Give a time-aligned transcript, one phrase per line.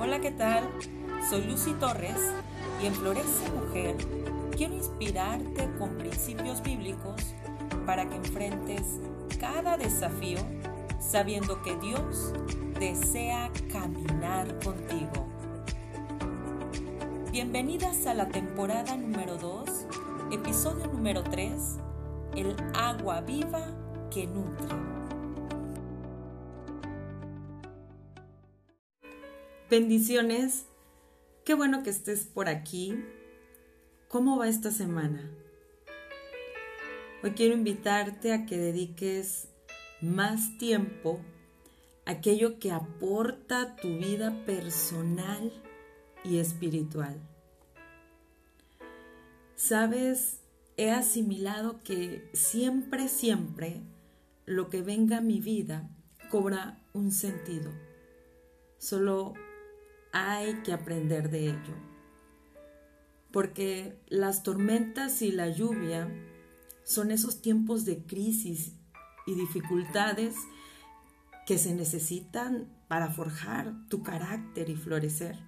[0.00, 0.68] Hola, ¿qué tal?
[1.28, 2.18] Soy Lucy Torres
[2.82, 3.96] y en Florece Mujer
[4.56, 7.34] quiero inspirarte con principios bíblicos
[7.86, 8.98] para que enfrentes
[9.38, 10.38] cada desafío
[10.98, 12.32] sabiendo que Dios
[12.80, 15.28] desea caminar contigo.
[17.30, 19.86] Bienvenidas a la temporada número 2,
[20.32, 21.52] episodio número 3,
[22.36, 23.66] el agua viva
[24.10, 25.07] que nutre.
[29.70, 30.64] Bendiciones,
[31.44, 33.04] qué bueno que estés por aquí.
[34.08, 35.30] ¿Cómo va esta semana?
[37.22, 39.48] Hoy quiero invitarte a que dediques
[40.00, 41.20] más tiempo
[42.06, 45.52] a aquello que aporta tu vida personal
[46.24, 47.20] y espiritual.
[49.54, 50.40] Sabes,
[50.78, 53.82] he asimilado que siempre, siempre
[54.46, 55.90] lo que venga a mi vida
[56.30, 57.70] cobra un sentido.
[58.78, 59.34] Solo
[60.12, 61.74] hay que aprender de ello.
[63.30, 66.08] Porque las tormentas y la lluvia
[66.84, 68.72] son esos tiempos de crisis
[69.26, 70.34] y dificultades
[71.46, 75.38] que se necesitan para forjar tu carácter y florecer.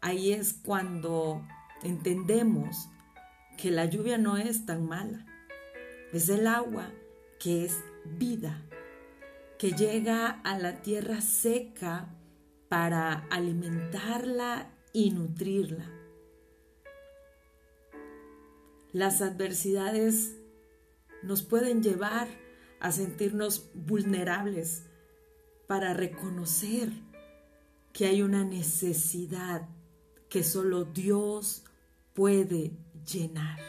[0.00, 1.46] Ahí es cuando
[1.82, 2.88] entendemos
[3.56, 5.24] que la lluvia no es tan mala.
[6.12, 6.90] Es el agua
[7.38, 8.60] que es vida,
[9.58, 12.08] que llega a la tierra seca
[12.74, 15.88] para alimentarla y nutrirla.
[18.90, 20.34] Las adversidades
[21.22, 22.26] nos pueden llevar
[22.80, 24.86] a sentirnos vulnerables
[25.68, 26.90] para reconocer
[27.92, 29.68] que hay una necesidad
[30.28, 31.62] que solo Dios
[32.12, 32.72] puede
[33.06, 33.60] llenar.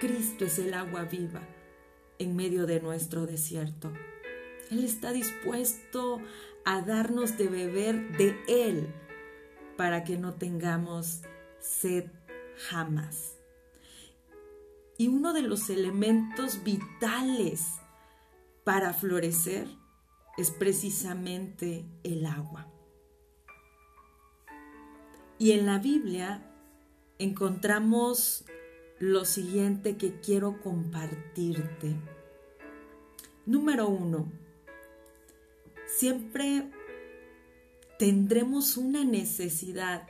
[0.00, 1.46] Cristo es el agua viva
[2.18, 3.92] en medio de nuestro desierto.
[4.70, 6.20] Él está dispuesto
[6.64, 8.88] a darnos de beber de Él
[9.76, 11.22] para que no tengamos
[11.60, 12.06] sed
[12.68, 13.36] jamás.
[14.98, 17.66] Y uno de los elementos vitales
[18.64, 19.68] para florecer
[20.36, 22.66] es precisamente el agua.
[25.38, 26.50] Y en la Biblia
[27.18, 28.44] encontramos
[28.98, 31.94] lo siguiente que quiero compartirte.
[33.44, 34.32] Número uno,
[35.98, 36.70] siempre
[37.98, 40.06] tendremos una necesidad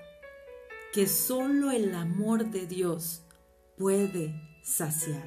[0.92, 3.22] que solo el amor de Dios
[3.76, 5.22] puede saciar.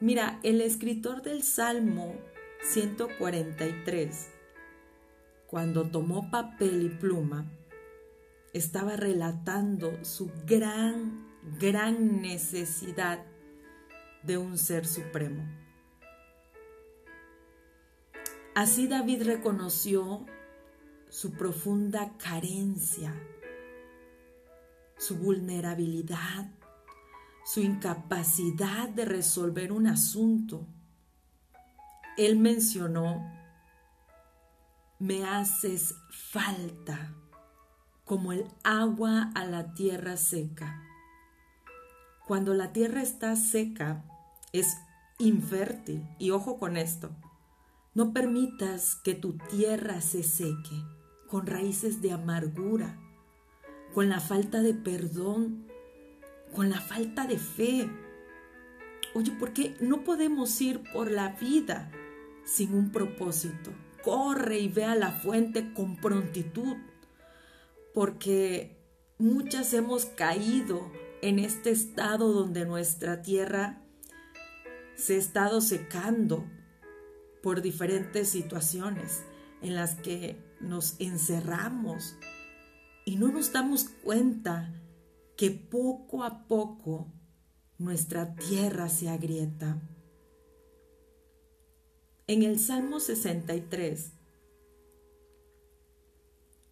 [0.00, 2.14] Mira, el escritor del Salmo
[2.72, 4.28] 143,
[5.46, 7.46] cuando tomó papel y pluma,
[8.52, 11.28] estaba relatando su gran,
[11.60, 13.24] gran necesidad
[14.24, 15.59] de un ser supremo.
[18.60, 20.26] Así David reconoció
[21.08, 23.14] su profunda carencia,
[24.98, 26.50] su vulnerabilidad,
[27.42, 30.66] su incapacidad de resolver un asunto.
[32.18, 33.32] Él mencionó,
[34.98, 37.14] me haces falta
[38.04, 40.86] como el agua a la tierra seca.
[42.26, 44.04] Cuando la tierra está seca,
[44.52, 44.76] es
[45.18, 46.06] infértil.
[46.18, 47.10] Y ojo con esto,
[47.94, 50.84] no permitas que tu tierra se seque
[51.28, 52.98] con raíces de amargura,
[53.94, 55.66] con la falta de perdón,
[56.54, 57.90] con la falta de fe.
[59.14, 61.90] Oye, ¿por qué no podemos ir por la vida
[62.44, 63.72] sin un propósito?
[64.02, 66.76] Corre y ve a la fuente con prontitud,
[67.92, 68.76] porque
[69.18, 70.90] muchas hemos caído
[71.22, 73.82] en este estado donde nuestra tierra
[74.94, 76.44] se ha estado secando
[77.42, 79.22] por diferentes situaciones
[79.62, 82.16] en las que nos encerramos
[83.04, 84.74] y no nos damos cuenta
[85.36, 87.06] que poco a poco
[87.78, 89.80] nuestra tierra se agrieta.
[92.26, 94.12] En el Salmo 63,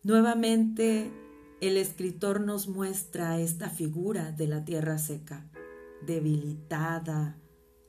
[0.03, 1.11] nuevamente
[1.61, 5.51] el escritor nos muestra esta figura de la tierra seca,
[6.07, 7.37] debilitada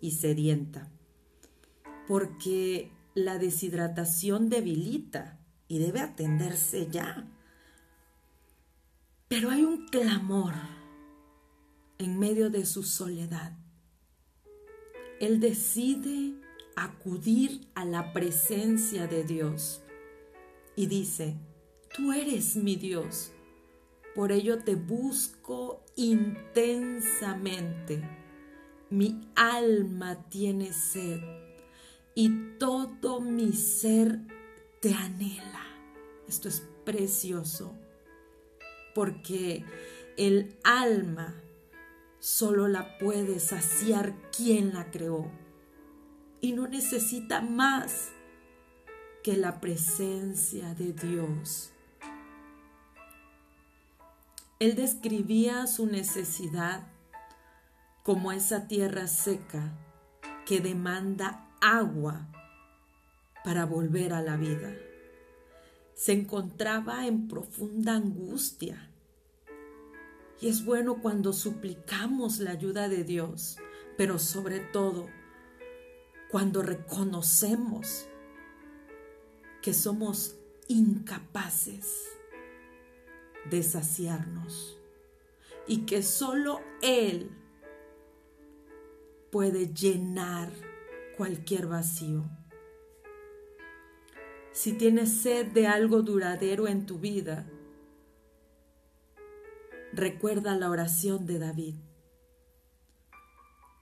[0.01, 0.89] y sedienta
[2.09, 7.27] porque la deshidratación debilita y debe atenderse ya.
[9.27, 10.55] Pero hay un clamor
[11.99, 13.55] en medio de su soledad.
[15.19, 16.33] Él decide
[16.75, 19.83] acudir a la presencia de Dios
[20.75, 21.37] y dice,
[21.95, 23.33] tú eres mi Dios,
[24.15, 28.01] por ello te busco intensamente.
[28.89, 31.48] Mi alma tiene sed
[32.19, 34.19] y todo mi ser
[34.81, 35.63] te anhela.
[36.27, 37.77] Esto es precioso,
[38.93, 39.63] porque
[40.17, 41.33] el alma
[42.19, 45.31] solo la puede saciar quien la creó
[46.41, 48.09] y no necesita más
[49.23, 51.71] que la presencia de Dios.
[54.59, 56.85] Él describía su necesidad
[58.03, 59.71] como esa tierra seca
[60.45, 62.27] que demanda agua
[63.43, 64.73] para volver a la vida.
[65.93, 68.89] Se encontraba en profunda angustia.
[70.41, 73.57] Y es bueno cuando suplicamos la ayuda de Dios,
[73.97, 75.07] pero sobre todo
[76.29, 78.07] cuando reconocemos
[79.61, 82.05] que somos incapaces
[83.49, 84.77] de saciarnos
[85.67, 87.31] y que solo Él
[89.31, 90.68] puede llenar
[91.19, 92.23] cualquier vacío.
[94.53, 97.45] Si tienes sed de algo duradero en tu vida,
[99.91, 101.75] recuerda la oración de David.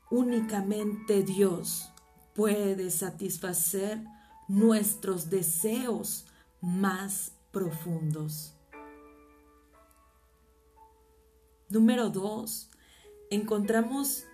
[0.09, 1.91] Únicamente Dios
[2.33, 3.99] puede satisfacer
[4.47, 6.25] nuestros deseos
[6.59, 8.55] más profundos.
[11.69, 12.71] Número dos,
[13.29, 14.25] encontramos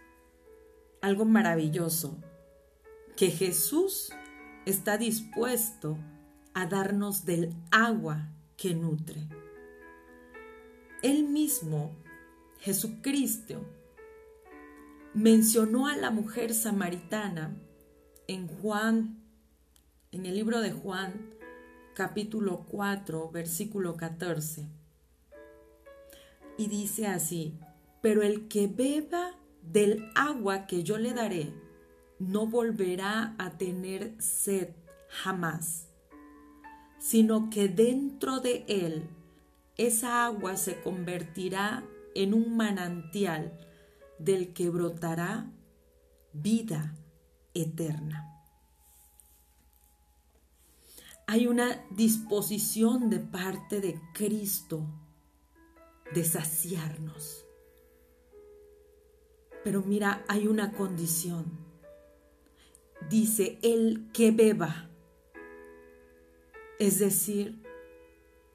[1.01, 2.17] algo maravilloso,
[3.15, 4.11] que Jesús
[4.65, 5.97] está dispuesto
[6.53, 9.27] a darnos del agua que nutre.
[11.01, 11.95] Él mismo,
[12.59, 13.61] Jesucristo,
[15.13, 17.55] mencionó a la mujer samaritana
[18.27, 19.19] en Juan,
[20.11, 21.33] en el libro de Juan,
[21.93, 24.65] capítulo 4, versículo 14.
[26.57, 27.59] Y dice así,
[28.01, 31.53] pero el que beba del agua que yo le daré,
[32.19, 34.69] no volverá a tener sed
[35.09, 35.87] jamás,
[36.99, 39.09] sino que dentro de él
[39.77, 41.83] esa agua se convertirá
[42.15, 43.59] en un manantial
[44.19, 45.51] del que brotará
[46.31, 46.95] vida
[47.53, 48.29] eterna.
[51.25, 54.85] Hay una disposición de parte de Cristo
[56.13, 57.45] de saciarnos.
[59.63, 61.62] Pero mira, hay una condición.
[63.13, 64.89] Dice, el que beba.
[66.79, 67.61] Es decir,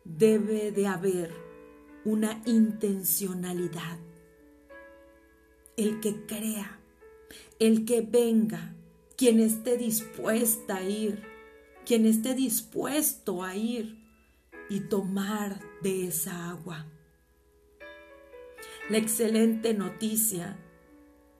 [0.03, 1.33] debe de haber
[2.05, 4.01] una intencionalidad.
[5.77, 6.81] El que crea,
[7.61, 8.75] el que venga,
[9.17, 11.23] quien esté dispuesta a ir,
[11.87, 13.97] quien esté dispuesto a ir
[14.69, 16.85] y tomar de esa agua.
[18.91, 20.59] La excelente noticia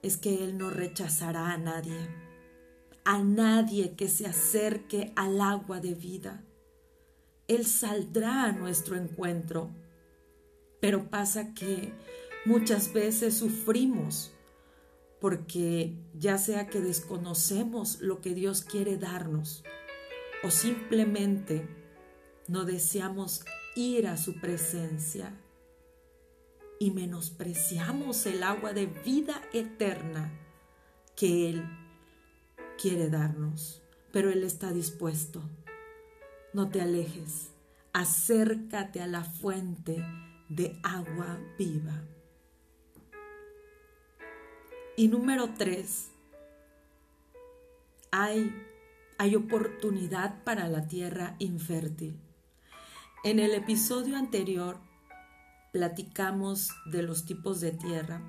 [0.03, 2.28] es que Él no rechazará a nadie,
[3.05, 6.43] a nadie que se acerque al agua de vida.
[7.47, 9.71] Él saldrá a nuestro encuentro,
[10.79, 11.93] pero pasa que
[12.45, 14.31] muchas veces sufrimos
[15.19, 19.63] porque ya sea que desconocemos lo que Dios quiere darnos
[20.43, 21.67] o simplemente
[22.47, 23.43] no deseamos
[23.75, 25.35] ir a su presencia
[26.79, 30.31] y menospreciamos el agua de vida eterna
[31.15, 31.78] que Él
[32.79, 33.81] quiere darnos,
[34.11, 35.41] pero Él está dispuesto.
[36.53, 37.51] No te alejes,
[37.93, 40.03] acércate a la fuente
[40.47, 42.03] de agua viva.
[44.95, 46.11] Y número tres,
[48.11, 48.53] hay,
[49.17, 52.19] hay oportunidad para la tierra infértil.
[53.23, 54.77] En el episodio anterior
[55.71, 58.21] platicamos de los tipos de tierra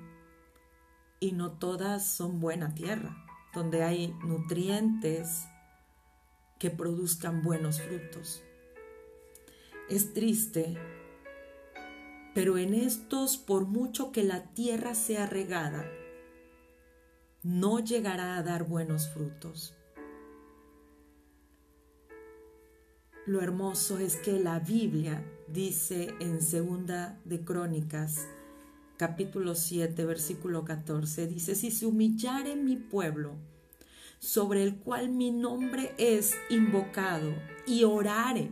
[1.19, 5.45] y no todas son buena tierra, donde hay nutrientes
[6.59, 8.43] que produzcan buenos frutos.
[9.89, 10.77] Es triste,
[12.33, 15.85] pero en estos, por mucho que la tierra sea regada,
[17.43, 19.75] no llegará a dar buenos frutos.
[23.25, 28.27] Lo hermoso es que la Biblia dice en Segunda de Crónicas,
[29.01, 33.33] capítulo 7, versículo 14, dice, si se humillare mi pueblo,
[34.19, 37.33] sobre el cual mi nombre es invocado,
[37.65, 38.51] y orare,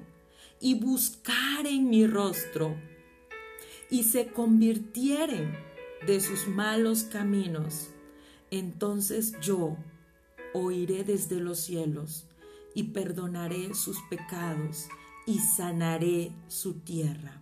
[0.59, 2.75] y buscare en mi rostro,
[3.91, 5.53] y se convirtieren
[6.07, 7.89] de sus malos caminos,
[8.49, 9.77] entonces yo
[10.55, 12.25] oiré desde los cielos
[12.73, 14.87] y perdonaré sus pecados
[15.27, 17.39] y sanaré su tierra.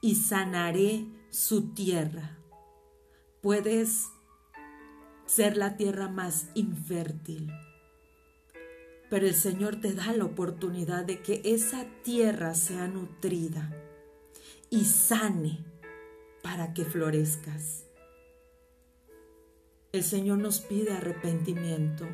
[0.00, 2.38] Y sanaré su tierra.
[3.42, 4.06] Puedes
[5.26, 7.52] ser la tierra más infértil,
[9.10, 13.70] pero el Señor te da la oportunidad de que esa tierra sea nutrida
[14.70, 15.62] y sane
[16.42, 17.84] para que florezcas.
[19.92, 22.06] El Señor nos pide arrepentimiento.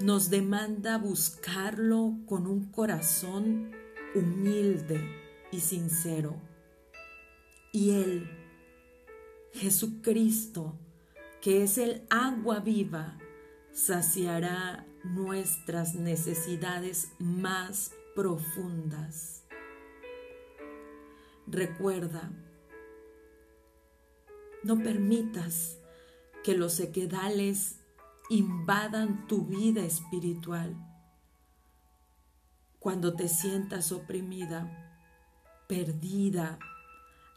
[0.00, 3.72] Nos demanda buscarlo con un corazón
[4.14, 6.36] humilde y sincero.
[7.72, 8.30] Y Él,
[9.52, 10.78] Jesucristo,
[11.40, 13.16] que es el agua viva,
[13.72, 19.44] saciará nuestras necesidades más profundas.
[21.46, 22.30] Recuerda,
[24.62, 25.78] no permitas
[26.44, 27.80] que los sequedales
[28.28, 30.76] invadan tu vida espiritual.
[32.78, 34.89] Cuando te sientas oprimida,
[35.70, 36.58] perdida,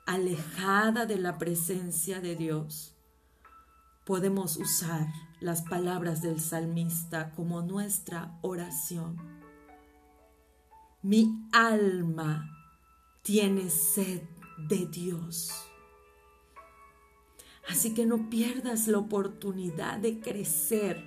[0.07, 2.95] alejada de la presencia de Dios,
[4.05, 5.05] podemos usar
[5.39, 9.17] las palabras del salmista como nuestra oración.
[11.03, 12.49] Mi alma
[13.21, 14.23] tiene sed
[14.67, 15.51] de Dios.
[17.69, 21.05] Así que no pierdas la oportunidad de crecer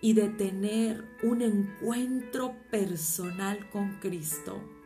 [0.00, 4.81] y de tener un encuentro personal con Cristo.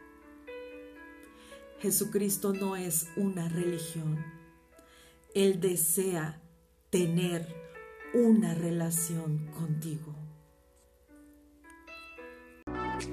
[1.81, 4.25] Jesucristo no es una religión.
[5.35, 6.41] Él desea
[6.91, 7.47] tener
[8.15, 10.15] una relación contigo.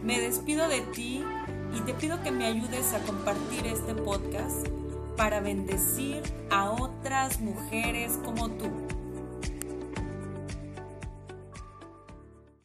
[0.03, 1.23] Me despido de ti
[1.75, 4.67] y te pido que me ayudes a compartir este podcast
[5.17, 8.92] para bendecir a otras mujeres como tú.